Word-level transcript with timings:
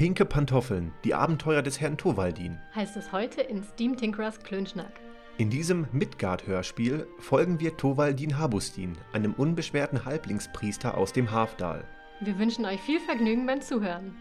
Pinke 0.00 0.24
Pantoffeln, 0.24 0.92
die 1.04 1.12
Abenteuer 1.12 1.60
des 1.60 1.78
Herrn 1.78 1.98
Towaldin. 1.98 2.58
Heißt 2.74 2.96
es 2.96 3.12
heute 3.12 3.42
in 3.42 3.62
Steam 3.62 3.98
Tinkerers 3.98 4.40
Klönschnack. 4.40 4.98
In 5.36 5.50
diesem 5.50 5.88
Midgard-Hörspiel 5.92 7.06
folgen 7.18 7.60
wir 7.60 7.76
Towaldin 7.76 8.38
Habustin, 8.38 8.96
einem 9.12 9.34
unbeschwerten 9.34 10.06
Halblingspriester 10.06 10.96
aus 10.96 11.12
dem 11.12 11.30
Hafdal. 11.30 11.84
Wir 12.20 12.38
wünschen 12.38 12.64
euch 12.64 12.80
viel 12.80 12.98
Vergnügen 12.98 13.44
beim 13.44 13.60
Zuhören. 13.60 14.16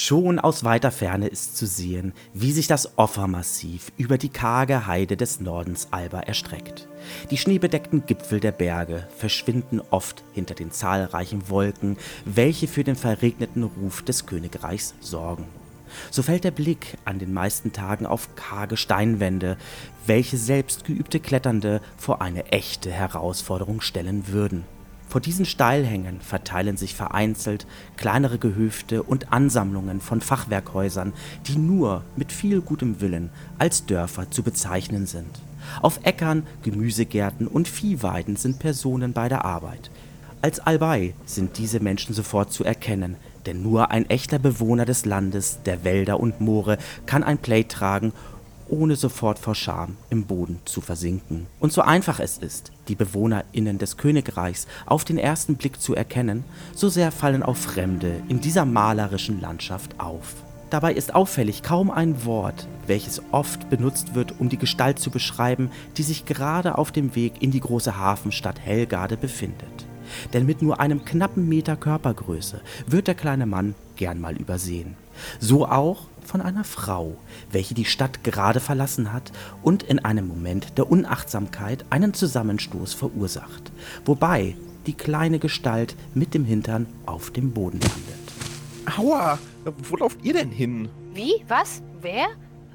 Schon 0.00 0.38
aus 0.38 0.62
weiter 0.62 0.92
Ferne 0.92 1.26
ist 1.26 1.56
zu 1.56 1.66
sehen, 1.66 2.12
wie 2.32 2.52
sich 2.52 2.68
das 2.68 2.96
Offermassiv 2.96 3.90
über 3.96 4.16
die 4.16 4.28
karge 4.28 4.86
Heide 4.86 5.16
des 5.16 5.40
Nordens 5.40 5.88
Alba 5.90 6.20
erstreckt. 6.20 6.86
Die 7.32 7.36
schneebedeckten 7.36 8.06
Gipfel 8.06 8.38
der 8.38 8.52
Berge 8.52 9.08
verschwinden 9.16 9.80
oft 9.90 10.22
hinter 10.34 10.54
den 10.54 10.70
zahlreichen 10.70 11.50
Wolken, 11.50 11.96
welche 12.24 12.68
für 12.68 12.84
den 12.84 12.94
verregneten 12.94 13.64
Ruf 13.64 14.02
des 14.02 14.24
Königreichs 14.24 14.94
sorgen. 15.00 15.46
So 16.12 16.22
fällt 16.22 16.44
der 16.44 16.52
Blick 16.52 16.96
an 17.04 17.18
den 17.18 17.32
meisten 17.32 17.72
Tagen 17.72 18.06
auf 18.06 18.36
karge 18.36 18.76
Steinwände, 18.76 19.56
welche 20.06 20.36
selbstgeübte 20.36 21.18
Kletternde 21.18 21.80
vor 21.96 22.22
eine 22.22 22.52
echte 22.52 22.92
Herausforderung 22.92 23.80
stellen 23.80 24.28
würden. 24.28 24.64
Vor 25.08 25.22
diesen 25.22 25.46
Steilhängen 25.46 26.20
verteilen 26.20 26.76
sich 26.76 26.94
vereinzelt 26.94 27.66
kleinere 27.96 28.38
Gehöfte 28.38 29.02
und 29.02 29.32
Ansammlungen 29.32 30.00
von 30.00 30.20
Fachwerkhäusern, 30.20 31.14
die 31.46 31.56
nur 31.56 32.04
mit 32.16 32.30
viel 32.30 32.60
gutem 32.60 33.00
Willen 33.00 33.30
als 33.58 33.86
Dörfer 33.86 34.30
zu 34.30 34.42
bezeichnen 34.42 35.06
sind. 35.06 35.40
Auf 35.80 36.00
Äckern, 36.02 36.46
Gemüsegärten 36.62 37.46
und 37.46 37.68
Viehweiden 37.68 38.36
sind 38.36 38.58
Personen 38.58 39.12
bei 39.12 39.28
der 39.28 39.44
Arbeit. 39.44 39.90
Als 40.42 40.60
Albei 40.60 41.14
sind 41.24 41.58
diese 41.58 41.80
Menschen 41.80 42.14
sofort 42.14 42.52
zu 42.52 42.62
erkennen, 42.62 43.16
denn 43.46 43.62
nur 43.62 43.90
ein 43.90 44.08
echter 44.08 44.38
Bewohner 44.38 44.84
des 44.84 45.04
Landes, 45.04 45.58
der 45.64 45.84
Wälder 45.84 46.20
und 46.20 46.40
Moore 46.40 46.78
kann 47.06 47.24
ein 47.24 47.38
Plate 47.38 47.68
tragen 47.68 48.12
ohne 48.68 48.96
sofort 48.96 49.38
vor 49.38 49.54
Scham 49.54 49.96
im 50.10 50.24
Boden 50.24 50.60
zu 50.64 50.80
versinken. 50.80 51.46
Und 51.60 51.72
so 51.72 51.82
einfach 51.82 52.20
es 52.20 52.38
ist, 52.38 52.72
die 52.88 52.94
BewohnerInnen 52.94 53.78
des 53.78 53.96
Königreichs 53.96 54.66
auf 54.86 55.04
den 55.04 55.18
ersten 55.18 55.56
Blick 55.56 55.80
zu 55.80 55.94
erkennen, 55.94 56.44
so 56.74 56.88
sehr 56.88 57.12
fallen 57.12 57.42
auch 57.42 57.56
Fremde 57.56 58.22
in 58.28 58.40
dieser 58.40 58.64
malerischen 58.64 59.40
Landschaft 59.40 59.98
auf. 59.98 60.34
Dabei 60.70 60.92
ist 60.92 61.14
auffällig 61.14 61.62
kaum 61.62 61.90
ein 61.90 62.24
Wort, 62.26 62.68
welches 62.86 63.22
oft 63.32 63.70
benutzt 63.70 64.14
wird, 64.14 64.34
um 64.38 64.50
die 64.50 64.58
Gestalt 64.58 64.98
zu 64.98 65.10
beschreiben, 65.10 65.70
die 65.96 66.02
sich 66.02 66.26
gerade 66.26 66.76
auf 66.76 66.92
dem 66.92 67.14
Weg 67.14 67.40
in 67.40 67.50
die 67.50 67.60
große 67.60 67.96
Hafenstadt 67.96 68.60
Helgarde 68.60 69.16
befindet. 69.16 69.86
Denn 70.32 70.46
mit 70.46 70.62
nur 70.62 70.80
einem 70.80 71.04
knappen 71.04 71.48
Meter 71.48 71.76
Körpergröße 71.76 72.60
wird 72.86 73.06
der 73.06 73.14
kleine 73.14 73.46
Mann 73.46 73.74
gern 73.96 74.20
mal 74.20 74.36
übersehen. 74.36 74.96
So 75.40 75.66
auch 75.66 76.06
von 76.24 76.40
einer 76.40 76.64
Frau, 76.64 77.16
welche 77.50 77.74
die 77.74 77.84
Stadt 77.84 78.22
gerade 78.22 78.60
verlassen 78.60 79.12
hat 79.12 79.32
und 79.62 79.82
in 79.82 79.98
einem 79.98 80.28
Moment 80.28 80.76
der 80.76 80.90
Unachtsamkeit 80.90 81.84
einen 81.90 82.14
Zusammenstoß 82.14 82.94
verursacht, 82.94 83.72
wobei 84.04 84.56
die 84.86 84.94
kleine 84.94 85.38
Gestalt 85.38 85.96
mit 86.14 86.34
dem 86.34 86.44
Hintern 86.44 86.86
auf 87.06 87.30
dem 87.30 87.52
Boden 87.52 87.80
landet. 87.80 88.98
Aua, 88.98 89.38
wo 89.64 89.96
lauft 89.96 90.22
ihr 90.22 90.34
denn 90.34 90.50
hin? 90.50 90.88
Wie? 91.12 91.44
Was? 91.48 91.82
Wer? 92.00 92.28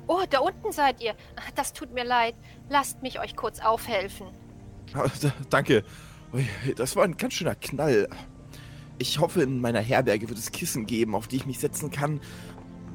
Oh, 0.06 0.22
da 0.30 0.40
unten 0.40 0.72
seid 0.72 1.02
ihr. 1.02 1.16
Das 1.56 1.74
tut 1.74 1.94
mir 1.94 2.04
leid. 2.04 2.36
Lasst 2.70 3.02
mich 3.02 3.20
euch 3.20 3.36
kurz 3.36 3.60
aufhelfen. 3.60 4.28
Ah, 4.94 5.10
danke. 5.50 5.84
Das 6.76 6.96
war 6.96 7.04
ein 7.04 7.18
ganz 7.18 7.34
schöner 7.34 7.56
Knall. 7.56 8.08
Ich 9.00 9.20
hoffe, 9.20 9.42
in 9.42 9.60
meiner 9.60 9.82
Herberge 9.82 10.30
wird 10.30 10.40
es 10.40 10.52
Kissen 10.52 10.86
geben, 10.86 11.16
auf 11.16 11.28
die 11.28 11.38
ich 11.38 11.46
mich 11.46 11.60
setzen 11.60 11.92
kann 11.92 12.22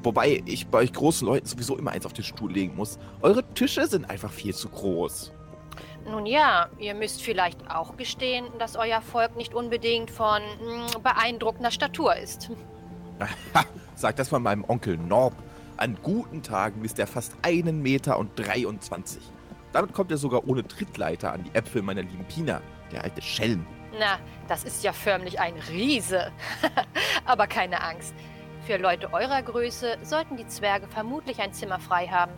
Wobei 0.02 0.42
ich 0.46 0.68
bei 0.68 0.78
euch 0.78 0.92
großen 0.92 1.26
Leuten 1.26 1.46
sowieso 1.46 1.76
immer 1.76 1.90
eins 1.90 2.06
auf 2.06 2.12
den 2.12 2.24
Stuhl 2.24 2.52
legen 2.52 2.76
muss. 2.76 2.98
Eure 3.20 3.42
Tische 3.54 3.86
sind 3.86 4.08
einfach 4.08 4.30
viel 4.30 4.54
zu 4.54 4.68
groß. 4.68 5.32
Nun 6.08 6.24
ja, 6.24 6.68
ihr 6.78 6.94
müsst 6.94 7.22
vielleicht 7.22 7.70
auch 7.70 7.96
gestehen, 7.96 8.46
dass 8.58 8.76
euer 8.76 9.02
Volk 9.02 9.36
nicht 9.36 9.54
unbedingt 9.54 10.10
von 10.10 10.40
mh, 10.40 10.94
hm, 10.94 11.02
beeindruckender 11.02 11.70
Statur 11.70 12.16
ist. 12.16 12.50
Sag 13.96 14.16
das 14.16 14.30
mal 14.30 14.38
meinem 14.38 14.64
Onkel 14.64 14.96
Norb. 14.96 15.34
An 15.76 15.96
guten 16.02 16.42
Tagen 16.42 16.80
misst 16.80 16.98
er 16.98 17.06
fast 17.06 17.34
einen 17.42 17.82
Meter 17.82 18.18
und 18.18 18.30
23. 18.36 19.20
Damit 19.72 19.92
kommt 19.92 20.10
er 20.10 20.16
sogar 20.16 20.48
ohne 20.48 20.66
Trittleiter 20.66 21.32
an 21.32 21.44
die 21.44 21.54
Äpfel 21.54 21.82
meiner 21.82 22.02
lieben 22.02 22.24
Pina, 22.24 22.62
der 22.92 23.04
alte 23.04 23.20
Schelm. 23.20 23.66
Na, 23.98 24.18
das 24.48 24.64
ist 24.64 24.84
ja 24.84 24.92
förmlich 24.92 25.40
ein 25.40 25.54
Riese. 25.70 26.32
Aber 27.24 27.46
keine 27.46 27.82
Angst. 27.82 28.14
Für 28.66 28.76
Leute 28.76 29.12
eurer 29.12 29.42
Größe 29.42 29.98
sollten 30.02 30.36
die 30.36 30.46
Zwerge 30.46 30.88
vermutlich 30.88 31.40
ein 31.40 31.52
Zimmer 31.52 31.80
frei 31.80 32.06
haben. 32.06 32.32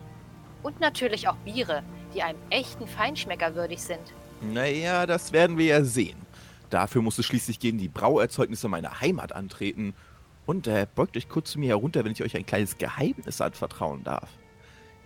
Und 0.63 0.79
natürlich 0.79 1.27
auch 1.27 1.35
Biere, 1.37 1.83
die 2.13 2.23
einem 2.23 2.39
echten 2.49 2.87
Feinschmecker 2.87 3.55
würdig 3.55 3.81
sind. 3.81 4.13
Naja, 4.41 5.05
das 5.05 5.33
werden 5.33 5.57
wir 5.57 5.65
ja 5.65 5.83
sehen. 5.83 6.17
Dafür 6.69 7.01
muss 7.01 7.19
es 7.19 7.25
schließlich 7.25 7.59
gegen 7.59 7.77
die 7.77 7.89
Brauerzeugnisse 7.89 8.69
meiner 8.69 9.01
Heimat 9.01 9.33
antreten. 9.33 9.93
Und 10.45 10.67
äh, 10.67 10.87
beugt 10.95 11.17
euch 11.17 11.27
kurz 11.29 11.51
zu 11.51 11.59
mir 11.59 11.69
herunter, 11.69 12.03
wenn 12.05 12.11
ich 12.11 12.23
euch 12.23 12.35
ein 12.35 12.45
kleines 12.45 12.77
Geheimnis 12.77 13.41
anvertrauen 13.41 14.03
darf. 14.03 14.29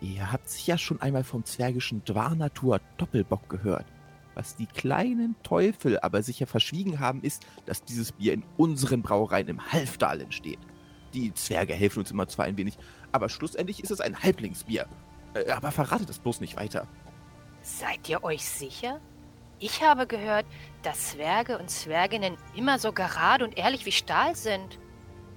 Ihr 0.01 0.31
habt 0.31 0.50
sicher 0.50 0.77
schon 0.77 1.01
einmal 1.01 1.23
vom 1.23 1.44
zwergischen 1.44 2.03
Dwarnatur 2.06 2.79
Doppelbock 2.97 3.50
gehört. 3.50 3.85
Was 4.35 4.57
die 4.57 4.68
kleinen 4.68 5.35
Teufel 5.44 5.97
aber 6.00 6.22
sicher 6.22 6.46
verschwiegen 6.46 7.00
haben, 7.00 7.22
ist, 7.22 7.47
dass 7.66 7.84
dieses 7.84 8.12
Bier 8.12 8.34
in 8.34 8.44
unseren 8.57 9.01
Brauereien 9.01 9.47
im 9.47 9.72
Halfdal 9.72 10.22
entsteht. 10.22 10.59
Die 11.13 11.34
Zwerge 11.34 11.73
helfen 11.73 12.00
uns 12.00 12.12
immer 12.12 12.28
zwar 12.28 12.45
ein 12.45 12.57
wenig, 12.57 12.78
aber 13.13 13.29
schlussendlich 13.29 13.81
ist 13.81 13.91
es 13.91 14.01
ein 14.01 14.22
Halblingsbier. 14.22 14.88
Äh, 15.34 15.50
aber 15.51 15.72
verratet 15.72 16.09
es 16.09 16.19
bloß 16.19 16.41
nicht 16.41 16.57
weiter. 16.57 16.88
Seid 17.62 18.09
ihr 18.09 18.24
euch 18.25 18.44
sicher? 18.44 19.00
Ich 19.57 19.81
habe 19.81 20.06
gehört, 20.06 20.45
dass 20.84 21.12
Zwerge 21.12 21.57
und 21.57 21.69
Zwerginnen 21.69 22.35
immer 22.56 22.78
so 22.78 22.91
gerade 22.91 23.45
und 23.45 23.57
ehrlich 23.57 23.85
wie 23.85 23.94
Stahl 23.94 24.35
sind. 24.35 24.79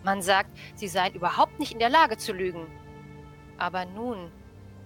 Man 0.03 0.23
sagt, 0.23 0.51
sie 0.75 0.89
seien 0.89 1.15
überhaupt 1.15 1.61
nicht 1.61 1.73
in 1.73 1.79
der 1.79 1.89
Lage 1.89 2.17
zu 2.17 2.33
lügen. 2.33 2.67
Aber 3.59 3.85
nun, 3.85 4.33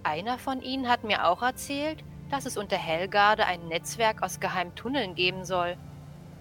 einer 0.02 0.38
von 0.38 0.60
ihnen 0.60 0.88
hat 0.88 1.04
mir 1.04 1.26
auch 1.26 1.42
erzählt, 1.42 2.04
dass 2.32 2.46
es 2.46 2.56
unter 2.56 2.76
Helgarde 2.76 3.44
ein 3.46 3.68
Netzwerk 3.68 4.22
aus 4.22 4.40
geheimen 4.40 4.74
Tunneln 4.74 5.14
geben 5.14 5.44
soll. 5.44 5.76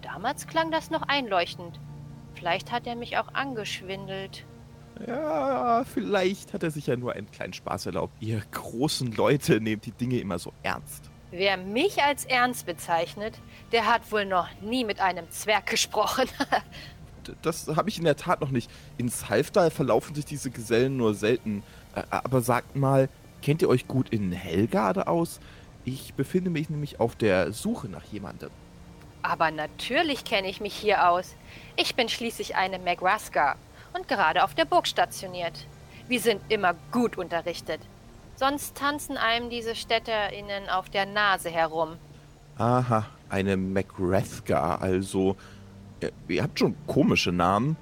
Damals 0.00 0.46
klang 0.46 0.70
das 0.70 0.90
noch 0.90 1.02
einleuchtend. 1.02 1.78
Vielleicht 2.34 2.72
hat 2.72 2.86
er 2.86 2.96
mich 2.96 3.18
auch 3.18 3.34
angeschwindelt. 3.34 4.46
Ja, 5.06 5.84
vielleicht 5.84 6.54
hat 6.54 6.62
er 6.62 6.70
sich 6.70 6.86
ja 6.86 6.96
nur 6.96 7.12
einen 7.12 7.30
kleinen 7.30 7.52
Spaß 7.52 7.86
erlaubt. 7.86 8.14
Ihr 8.20 8.42
großen 8.52 9.12
Leute 9.12 9.60
nehmt 9.60 9.84
die 9.84 9.92
Dinge 9.92 10.18
immer 10.18 10.38
so 10.38 10.52
ernst. 10.62 11.10
Wer 11.30 11.56
mich 11.56 12.02
als 12.02 12.24
ernst 12.24 12.66
bezeichnet, 12.66 13.38
der 13.72 13.86
hat 13.86 14.10
wohl 14.12 14.24
noch 14.24 14.48
nie 14.62 14.84
mit 14.84 15.00
einem 15.00 15.30
Zwerg 15.30 15.66
gesprochen. 15.66 16.26
das 17.42 17.68
habe 17.68 17.90
ich 17.90 17.98
in 17.98 18.04
der 18.04 18.16
Tat 18.16 18.40
noch 18.40 18.50
nicht. 18.50 18.70
Ins 18.96 19.28
Halfdal 19.28 19.70
verlaufen 19.70 20.14
sich 20.14 20.24
diese 20.24 20.50
Gesellen 20.50 20.96
nur 20.96 21.14
selten. 21.14 21.62
Aber 22.10 22.40
sagt 22.40 22.76
mal, 22.76 23.08
kennt 23.42 23.60
ihr 23.60 23.68
euch 23.68 23.88
gut 23.88 24.08
in 24.10 24.32
Helgarde 24.32 25.06
aus? 25.06 25.40
Ich 25.84 26.14
befinde 26.14 26.50
mich 26.50 26.70
nämlich 26.70 27.00
auf 27.00 27.16
der 27.16 27.52
Suche 27.52 27.88
nach 27.88 28.04
jemandem. 28.04 28.50
Aber 29.22 29.50
natürlich 29.50 30.24
kenne 30.24 30.48
ich 30.48 30.60
mich 30.60 30.74
hier 30.74 31.08
aus. 31.08 31.34
Ich 31.76 31.94
bin 31.94 32.08
schließlich 32.08 32.56
eine 32.56 32.78
Magraska 32.78 33.56
und 33.92 34.08
gerade 34.08 34.44
auf 34.44 34.54
der 34.54 34.64
Burg 34.64 34.86
stationiert. 34.86 35.66
Wir 36.08 36.20
sind 36.20 36.40
immer 36.48 36.74
gut 36.90 37.16
unterrichtet. 37.16 37.80
Sonst 38.36 38.76
tanzen 38.76 39.16
einem 39.16 39.50
diese 39.50 39.74
StädterInnen 39.74 40.68
auf 40.68 40.88
der 40.88 41.06
Nase 41.06 41.50
herum. 41.50 41.96
Aha, 42.58 43.06
eine 43.28 43.56
Magrathka, 43.56 44.76
also. 44.76 45.36
Ihr 46.26 46.42
habt 46.42 46.58
schon 46.58 46.74
komische 46.86 47.30
Namen. 47.30 47.76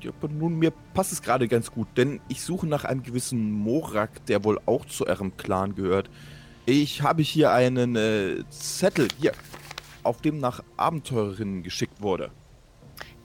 Ja, 0.00 0.10
aber 0.10 0.28
nun, 0.28 0.58
mir 0.58 0.72
passt 0.94 1.12
es 1.12 1.22
gerade 1.22 1.46
ganz 1.46 1.70
gut, 1.70 1.86
denn 1.96 2.20
ich 2.28 2.42
suche 2.42 2.66
nach 2.66 2.84
einem 2.84 3.04
gewissen 3.04 3.52
Morak, 3.52 4.26
der 4.26 4.42
wohl 4.42 4.60
auch 4.66 4.84
zu 4.84 5.06
eurem 5.06 5.36
Clan 5.36 5.76
gehört. 5.76 6.10
Ich 6.68 7.00
habe 7.02 7.22
hier 7.22 7.52
einen 7.52 7.94
äh, 7.94 8.42
Zettel. 8.50 9.06
Hier, 9.20 9.30
auf 10.02 10.20
dem 10.20 10.38
nach 10.38 10.64
Abenteurerinnen 10.76 11.62
geschickt 11.62 12.02
wurde. 12.02 12.32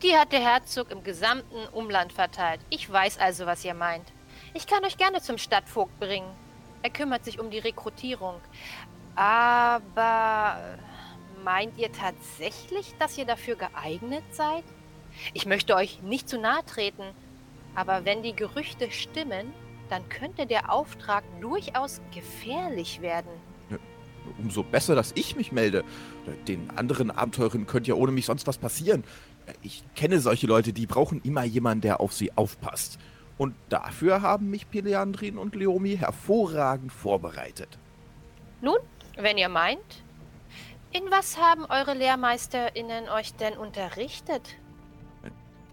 Die 0.03 0.15
hat 0.15 0.31
der 0.31 0.41
Herzog 0.41 0.91
im 0.91 1.03
gesamten 1.03 1.67
Umland 1.71 2.13
verteilt. 2.13 2.61
Ich 2.69 2.87
weiß 2.87 3.17
also, 3.17 3.47
was 3.47 3.65
ihr 3.65 3.73
meint. 3.73 4.13
Ich 4.53 4.67
kann 4.67 4.85
euch 4.85 4.95
gerne 4.95 5.21
zum 5.21 5.39
Stadtvogt 5.39 5.99
bringen. 5.99 6.29
Er 6.83 6.91
kümmert 6.91 7.25
sich 7.25 7.39
um 7.39 7.49
die 7.49 7.57
Rekrutierung. 7.57 8.35
Aber 9.15 10.77
meint 11.43 11.79
ihr 11.79 11.91
tatsächlich, 11.91 12.93
dass 12.99 13.17
ihr 13.17 13.25
dafür 13.25 13.55
geeignet 13.55 14.23
seid? 14.29 14.63
Ich 15.33 15.47
möchte 15.47 15.75
euch 15.75 16.03
nicht 16.03 16.29
zu 16.29 16.39
nahe 16.39 16.63
treten, 16.67 17.05
aber 17.73 18.05
wenn 18.05 18.21
die 18.21 18.35
Gerüchte 18.35 18.91
stimmen, 18.91 19.51
dann 19.91 20.07
könnte 20.09 20.45
der 20.45 20.71
Auftrag 20.71 21.23
durchaus 21.41 22.01
gefährlich 22.13 23.01
werden 23.01 23.29
umso 24.37 24.63
besser, 24.63 24.95
dass 24.95 25.11
ich 25.15 25.35
mich 25.35 25.51
melde. 25.51 25.83
Den 26.47 26.69
anderen 26.71 27.11
Abenteurern 27.11 27.65
könnte 27.67 27.89
ja 27.89 27.95
ohne 27.95 28.11
mich 28.11 28.25
sonst 28.25 28.47
was 28.47 28.57
passieren. 28.57 29.03
Ich 29.61 29.83
kenne 29.95 30.19
solche 30.19 30.47
Leute, 30.47 30.73
die 30.73 30.85
brauchen 30.85 31.21
immer 31.23 31.43
jemanden, 31.43 31.81
der 31.81 31.99
auf 31.99 32.13
sie 32.13 32.35
aufpasst. 32.37 32.99
Und 33.37 33.55
dafür 33.69 34.21
haben 34.21 34.49
mich 34.49 34.69
Peleandrin 34.69 35.37
und 35.37 35.55
Leomi 35.55 35.97
hervorragend 35.97 36.91
vorbereitet. 36.91 37.79
Nun, 38.61 38.77
wenn 39.17 39.37
ihr 39.37 39.49
meint. 39.49 40.03
In 40.91 41.09
was 41.09 41.37
haben 41.37 41.65
eure 41.65 41.93
LehrmeisterInnen 41.93 43.09
euch 43.09 43.33
denn 43.35 43.57
unterrichtet? 43.57 44.57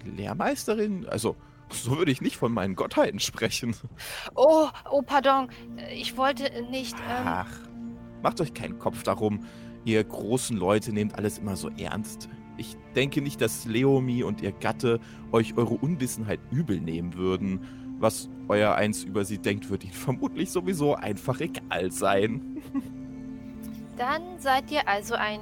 Lehrmeisterin? 0.04 1.06
Also, 1.08 1.36
so 1.70 1.98
würde 1.98 2.10
ich 2.10 2.20
nicht 2.20 2.36
von 2.36 2.52
meinen 2.52 2.74
Gottheiten 2.74 3.20
sprechen. 3.20 3.74
Oh, 4.34 4.68
oh, 4.90 5.02
pardon. 5.02 5.48
Ich 5.92 6.16
wollte 6.16 6.50
nicht. 6.70 6.94
Ähm, 6.94 7.24
Ach, 7.24 7.50
macht 8.22 8.40
euch 8.40 8.54
keinen 8.54 8.78
Kopf 8.78 9.02
darum. 9.02 9.44
Ihr 9.84 10.02
großen 10.04 10.56
Leute 10.56 10.92
nehmt 10.92 11.14
alles 11.16 11.38
immer 11.38 11.56
so 11.56 11.70
ernst. 11.70 12.28
Ich 12.56 12.76
denke 12.96 13.22
nicht, 13.22 13.40
dass 13.40 13.66
Leomi 13.66 14.22
und 14.24 14.40
ihr 14.42 14.52
Gatte 14.52 15.00
euch 15.32 15.56
eure 15.56 15.74
Unwissenheit 15.74 16.40
übel 16.50 16.80
nehmen 16.80 17.14
würden. 17.14 17.60
Was 18.00 18.28
euer 18.48 18.74
Eins 18.74 19.04
über 19.04 19.24
sie 19.24 19.38
denkt, 19.38 19.70
wird 19.70 19.84
ihnen 19.84 19.92
vermutlich 19.94 20.50
sowieso 20.50 20.94
einfach 20.94 21.40
egal 21.40 21.90
sein. 21.90 22.62
Dann 23.96 24.38
seid 24.38 24.70
ihr 24.70 24.86
also 24.86 25.14
ein 25.14 25.40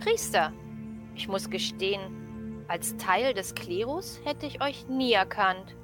Priester. 0.00 0.52
Ich 1.14 1.28
muss 1.28 1.50
gestehen, 1.50 2.19
als 2.70 2.96
Teil 2.96 3.34
des 3.34 3.56
Klerus 3.56 4.20
hätte 4.24 4.46
ich 4.46 4.62
euch 4.62 4.86
nie 4.88 5.12
erkannt. 5.12 5.76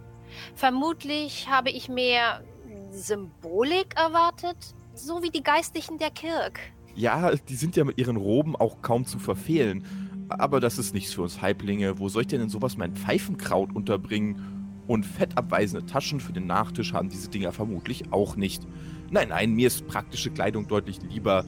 Vermutlich 0.54 1.48
habe 1.50 1.70
ich 1.70 1.88
mehr 1.88 2.44
Symbolik 2.90 3.96
erwartet, 3.96 4.56
so 4.94 5.20
wie 5.22 5.30
die 5.30 5.42
Geistlichen 5.42 5.98
der 5.98 6.10
Kirk. 6.10 6.60
Ja, 6.94 7.34
die 7.34 7.56
sind 7.56 7.74
ja 7.74 7.84
mit 7.84 7.98
ihren 7.98 8.16
Roben 8.16 8.54
auch 8.54 8.82
kaum 8.82 9.04
zu 9.04 9.18
verfehlen. 9.18 9.84
Aber 10.28 10.60
das 10.60 10.78
ist 10.78 10.94
nichts 10.94 11.12
für 11.12 11.22
uns 11.22 11.42
Halblinge. 11.42 11.98
Wo 11.98 12.08
soll 12.08 12.22
ich 12.22 12.28
denn 12.28 12.40
in 12.40 12.48
sowas 12.48 12.76
mein 12.76 12.94
Pfeifenkraut 12.94 13.74
unterbringen? 13.74 14.84
Und 14.86 15.04
fettabweisende 15.04 15.84
Taschen 15.86 16.20
für 16.20 16.32
den 16.32 16.46
Nachtisch 16.46 16.92
haben 16.92 17.08
diese 17.08 17.28
Dinger 17.28 17.50
vermutlich 17.50 18.12
auch 18.12 18.36
nicht. 18.36 18.62
Nein, 19.10 19.30
nein, 19.30 19.52
mir 19.52 19.66
ist 19.66 19.88
praktische 19.88 20.30
Kleidung 20.30 20.68
deutlich 20.68 21.02
lieber. 21.02 21.44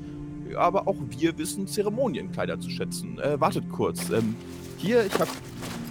Aber 0.57 0.89
auch 0.89 0.97
wir 1.11 1.37
wissen 1.39 1.67
Zeremonienkleider 1.67 2.61
zu 2.61 2.71
schätzen. 2.71 3.19
Äh, 3.19 3.41
wartet 3.41 3.69
kurz. 3.71 4.11
Ähm, 4.11 4.37
hier, 4.77 5.05
ich 5.05 5.15
habe 5.15 5.31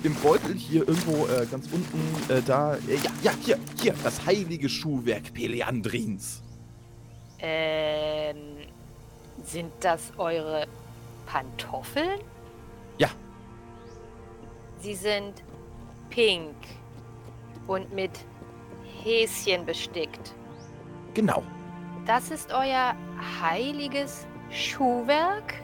im 0.04 0.16
Beutel 0.16 0.56
hier 0.56 0.88
irgendwo 0.88 1.28
äh, 1.28 1.46
ganz 1.46 1.68
unten 1.72 2.32
äh, 2.32 2.42
da. 2.42 2.76
Äh, 2.76 2.96
ja, 3.04 3.12
ja, 3.24 3.32
hier, 3.44 3.60
hier, 3.82 3.94
das 4.04 4.26
heilige 4.26 4.70
Schuhwerk 4.70 5.34
Peleandrins. 5.34 6.42
Ähm, 7.40 8.38
sind 9.44 9.72
das 9.82 10.12
eure 10.18 10.66
Pantoffeln? 11.26 12.20
Ja. 12.98 13.10
Sie 14.80 14.96
sind 14.96 15.44
pink 16.10 16.56
und 17.68 17.94
mit 17.94 18.12
Häschen 19.04 19.66
bestickt. 19.66 20.34
Genau. 21.14 21.44
Das 22.06 22.32
ist 22.32 22.52
euer 22.54 22.96
heiliges 23.42 24.26
Schuhwerk? 24.50 25.56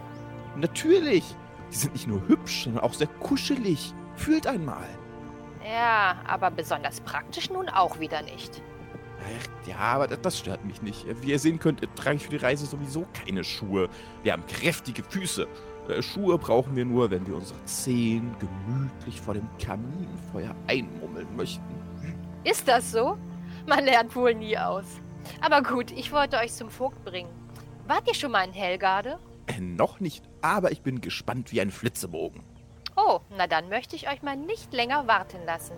Natürlich. 0.56 1.24
Die 1.72 1.76
sind 1.76 1.94
nicht 1.94 2.08
nur 2.08 2.28
hübsch, 2.28 2.66
sondern 2.66 2.84
auch 2.84 2.94
sehr 2.94 3.08
kuschelig. 3.08 3.94
Fühlt 4.16 4.46
einmal. 4.46 4.88
Ja, 5.66 6.18
aber 6.28 6.52
besonders 6.52 7.02
praktisch 7.02 7.50
nun 7.50 7.70
auch 7.70 8.00
wieder 8.00 8.22
nicht. 8.22 8.62
Ach, 9.20 9.68
ja, 9.68 9.78
aber 9.78 10.08
das, 10.08 10.38
stört 10.38 10.66
mich 10.66 10.82
nicht. 10.82 11.06
Wie 11.22 11.32
ihr 11.32 11.40
sehen 11.40 11.58
könnt, 11.58 11.82
trage 11.96 12.18
ich 12.18 12.24
für 12.24 12.32
die 12.32 12.38
Reise 12.38 12.66
sowieso 12.66 13.06
keine 13.14 13.44
Schuhe. 13.44 13.90
Wir 14.22 14.34
haben 14.34 14.46
kräftige 14.46 15.04
Füße. 15.04 15.48
Äh, 15.88 16.02
Schuhe 16.02 16.38
brauchen 16.38 16.76
wir 16.76 16.86
nur, 16.86 17.10
wenn 17.10 17.26
wir 17.26 17.36
unsere 17.36 17.64
Zehen 17.66 18.36
gemütlich 18.40 19.22
vor 19.22 19.34
dem 19.34 19.48
Kaminfeuer 19.58 20.54
einmummeln 20.68 21.34
möchten. 21.36 21.64
Ist 22.44 22.68
das 22.68 22.92
so? 22.92 23.18
Man 23.66 23.86
lernt 23.86 24.16
wohl 24.16 24.36
nie 24.36 24.58
aus. 24.58 24.86
Aber 25.40 25.62
gut, 25.62 25.92
ich 25.92 26.12
wollte 26.12 26.38
euch 26.38 26.52
zum 26.54 26.70
Vogt 26.70 27.04
bringen. 27.06 27.30
Wart 27.88 28.08
ihr 28.08 28.14
schon 28.14 28.32
mal 28.32 28.46
in 28.48 28.54
Helgarde? 28.54 29.20
Äh, 29.48 29.60
noch 29.60 30.00
nicht, 30.00 30.24
aber 30.42 30.72
ich 30.72 30.82
bin 30.82 31.02
gespannt 31.02 31.52
wie 31.52 31.60
ein 31.60 31.72
Flitzebogen. 31.72 32.42
Oh, 32.96 33.20
na 33.38 33.48
dann 33.48 33.70
möchte 33.70 33.96
ich 33.96 34.10
euch 34.10 34.22
mal 34.22 34.38
nicht 34.38 34.72
länger 34.72 35.08
warten 35.08 35.44
lassen. 35.46 35.76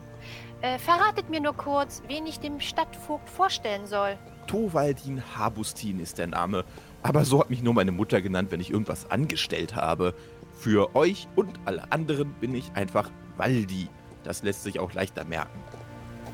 Äh, 0.62 0.78
verratet 0.78 1.30
mir 1.30 1.40
nur 1.40 1.56
kurz, 1.56 2.04
wen 2.07 2.28
ich 2.28 2.40
dem 2.40 2.60
Stadtvogt 2.60 3.30
vorstellen 3.30 3.88
soll. 3.88 4.18
Tovaldin 4.48 5.24
Habustin 5.36 6.00
ist 6.00 6.18
der 6.18 6.28
Name. 6.28 6.66
Aber 7.02 7.25
so 7.25 7.40
hat 7.40 7.50
mich 7.50 7.63
nur 7.63 7.74
meine 7.74 7.92
Mutter 7.92 8.22
genannt, 8.22 8.52
wenn 8.52 8.60
ich 8.60 8.72
irgendwas 8.72 9.10
angestellt 9.10 9.75
habe. 9.75 10.13
Für 10.54 10.96
euch 10.96 11.28
und 11.36 11.60
alle 11.66 11.92
anderen 11.92 12.34
bin 12.34 12.54
ich 12.54 12.72
einfach 12.74 13.10
Waldi. 13.38 13.90
Das 14.24 14.44
lässt 14.44 14.63
sich 14.63 14.80
auch 14.80 14.94
leichter 14.94 15.24
merken. 15.24 15.60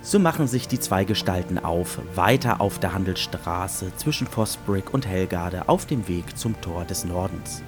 So 0.03 0.18
machen 0.18 0.48
sich 0.48 0.68
die 0.68 0.80
zwei 0.80 1.06
Gestalten 1.06 1.59
auf, 1.59 2.00
weiter 2.15 2.59
auf 2.59 2.80
der 2.80 2.94
Handelsstraße 2.94 3.95
zwischen 3.98 4.25
Fosbrick 4.25 4.94
und 4.94 5.06
Helgarde 5.06 5.69
auf 5.69 5.86
dem 5.86 6.07
Weg 6.07 6.38
zum 6.38 6.59
Tor 6.59 6.86
des 6.86 7.06
Nordens. 7.06 7.62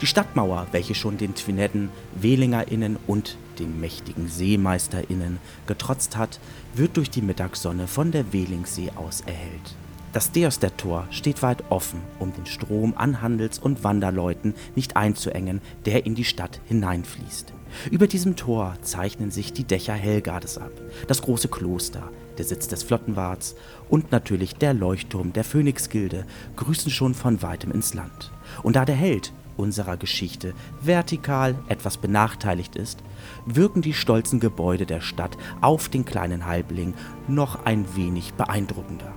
Die 0.00 0.06
Stadtmauer, 0.06 0.68
welche 0.70 0.94
schon 0.94 1.18
den 1.18 1.34
Twinetten, 1.34 1.90
WehlingerInnen 2.14 2.96
und 3.08 3.36
den 3.58 3.80
mächtigen 3.80 4.28
SeemeisterInnen 4.28 5.38
getrotzt 5.66 6.16
hat, 6.16 6.38
wird 6.74 6.96
durch 6.96 7.10
die 7.10 7.22
Mittagssonne 7.22 7.88
von 7.88 8.12
der 8.12 8.32
Wehlingsee 8.32 8.92
aus 8.94 9.22
erhellt. 9.26 9.74
Das 10.12 10.30
Deoster-Tor 10.30 11.08
steht 11.10 11.42
weit 11.42 11.64
offen, 11.70 12.00
um 12.20 12.32
den 12.32 12.46
Strom 12.46 12.94
an 12.96 13.20
Handels- 13.20 13.58
und 13.58 13.82
Wanderleuten 13.82 14.54
nicht 14.76 14.96
einzuengen, 14.96 15.60
der 15.86 16.06
in 16.06 16.14
die 16.14 16.24
Stadt 16.24 16.60
hineinfließt. 16.66 17.52
Über 17.90 18.06
diesem 18.06 18.36
Tor 18.36 18.76
zeichnen 18.82 19.30
sich 19.30 19.52
die 19.52 19.64
Dächer 19.64 19.94
Helgardes 19.94 20.58
ab, 20.58 20.72
das 21.06 21.22
große 21.22 21.48
Kloster, 21.48 22.10
der 22.38 22.44
Sitz 22.44 22.68
des 22.68 22.82
Flottenwarts 22.82 23.54
und 23.88 24.12
natürlich 24.12 24.54
der 24.54 24.74
Leuchtturm 24.74 25.32
der 25.32 25.44
Phönixgilde 25.44 26.24
grüßen 26.56 26.90
schon 26.90 27.14
von 27.14 27.42
weitem 27.42 27.70
ins 27.70 27.94
Land. 27.94 28.32
Und 28.62 28.76
da 28.76 28.84
der 28.84 28.96
Held 28.96 29.32
unserer 29.56 29.96
Geschichte 29.96 30.52
vertikal 30.80 31.54
etwas 31.68 31.96
benachteiligt 31.96 32.76
ist, 32.76 32.98
wirken 33.46 33.82
die 33.82 33.94
stolzen 33.94 34.40
Gebäude 34.40 34.86
der 34.86 35.00
Stadt 35.00 35.36
auf 35.60 35.88
den 35.88 36.04
kleinen 36.04 36.46
Halbling 36.46 36.94
noch 37.28 37.64
ein 37.64 37.84
wenig 37.96 38.34
beeindruckender. 38.34 39.12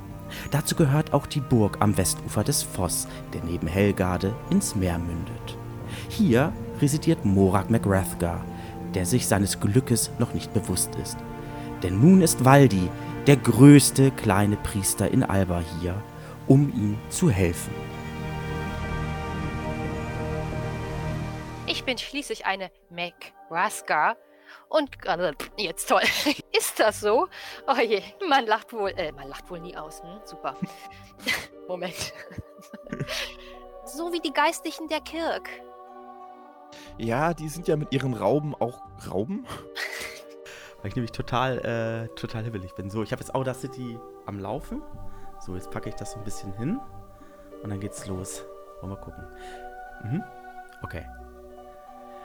Dazu 0.52 0.76
gehört 0.76 1.14
auch 1.14 1.26
die 1.26 1.40
Burg 1.40 1.78
am 1.80 1.98
Westufer 1.98 2.44
des 2.44 2.62
Voss, 2.62 3.08
der 3.34 3.44
neben 3.44 3.68
Helgarde 3.68 4.36
ins 4.50 4.76
Meer 4.76 5.00
mündet. 5.00 5.58
Hier 6.10 6.54
residiert 6.82 7.26
Morak 7.26 7.70
McGrathgar, 7.70 8.44
der 8.94 9.06
sich 9.06 9.28
seines 9.28 9.60
Glückes 9.60 10.12
noch 10.20 10.34
nicht 10.34 10.54
bewusst 10.54 10.96
ist. 10.96 11.18
Denn 11.84 12.00
nun 12.00 12.22
ist 12.22 12.46
Waldi, 12.46 12.90
der 13.28 13.38
größte 13.38 14.12
kleine 14.12 14.58
Priester 14.58 15.12
in 15.12 15.24
Alba 15.24 15.62
hier, 15.80 16.02
um 16.48 16.70
ihm 16.74 16.98
zu 17.10 17.30
helfen. 17.30 17.74
Ich 21.68 21.84
bin 21.84 21.98
schließlich 21.98 22.46
eine 22.46 22.72
McRaskar. 22.90 24.16
Und 24.70 24.90
äh, 25.06 25.34
jetzt 25.58 25.90
toll. 25.90 26.02
Ist 26.58 26.80
das 26.80 27.02
so? 27.02 27.28
Oh 27.68 27.82
je, 27.82 28.02
man 28.28 28.46
lacht 28.46 28.72
wohl, 28.72 28.92
äh, 28.92 29.12
man 29.12 29.28
lacht 29.28 29.50
wohl 29.50 29.60
nie 29.60 29.76
aus. 29.76 30.02
Hm? 30.02 30.20
Super. 30.24 30.56
Moment. 31.68 32.14
so 33.86 34.12
wie 34.14 34.22
die 34.22 34.34
Geistlichen 34.34 34.88
der 34.88 35.02
Kirk. 35.02 35.50
Ja, 36.98 37.34
die 37.34 37.50
sind 37.50 37.68
ja 37.68 37.76
mit 37.76 37.92
ihren 37.92 38.14
Rauben 38.14 38.56
auch 38.56 38.82
Rauben? 39.10 39.46
Weil 40.82 40.90
ich 40.90 40.96
nämlich 40.96 41.12
total, 41.12 41.60
äh, 41.60 42.16
total 42.16 42.44
hibbelig 42.44 42.74
bin. 42.76 42.90
So, 42.90 43.04
ich 43.04 43.12
habe 43.12 43.22
jetzt 43.22 43.34
Audacity 43.36 44.00
am 44.26 44.40
Laufen. 44.40 44.82
So, 45.40 45.56
jetzt 45.56 45.72
packe 45.72 45.90
ich 45.90 45.96
das 45.96 46.14
so 46.14 46.18
ein 46.20 46.24
bisschen 46.24 46.54
hin. 46.54 46.80
Und 47.64 47.70
dann 47.70 47.80
geht's 47.80 48.08
los. 48.08 48.44
Wollen 48.82 48.94
wir 48.94 48.98
gucken. 48.98 49.24
Mhm. 50.04 50.24
Okay. 50.84 51.06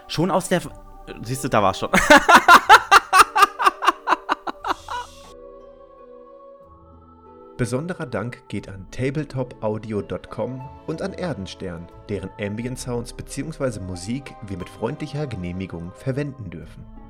Schon 0.08 0.30
aus 0.30 0.48
der. 0.48 0.60
Siehst 1.22 1.44
du, 1.44 1.48
da 1.48 1.62
war's 1.62 1.78
schon. 1.78 1.90
Besonderer 7.58 8.06
Dank 8.06 8.48
geht 8.48 8.68
an 8.68 8.86
tabletopaudio.com 8.90 10.62
und 10.86 11.02
an 11.02 11.12
Erdenstern, 11.12 11.86
deren 12.08 12.30
Ambient 12.40 12.78
Sounds 12.78 13.12
bzw. 13.12 13.80
Musik 13.80 14.34
wir 14.46 14.56
mit 14.56 14.70
freundlicher 14.70 15.26
Genehmigung 15.26 15.92
verwenden 15.92 16.48
dürfen. 16.48 17.01